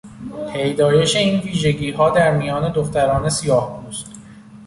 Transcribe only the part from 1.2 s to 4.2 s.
ویژگیها در میان دختران سیاهپوست